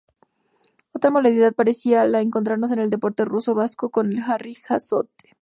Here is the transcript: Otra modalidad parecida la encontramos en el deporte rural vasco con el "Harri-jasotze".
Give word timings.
Otra 0.93 1.11
modalidad 1.11 1.53
parecida 1.53 2.05
la 2.05 2.21
encontramos 2.21 2.71
en 2.71 2.79
el 2.79 2.89
deporte 2.89 3.23
rural 3.23 3.53
vasco 3.55 3.91
con 3.91 4.11
el 4.13 4.23
"Harri-jasotze". 4.23 5.37